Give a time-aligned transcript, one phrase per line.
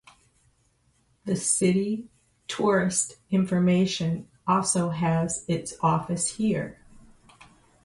[1.25, 2.09] The city
[2.47, 6.79] Tourist Information also has its office here.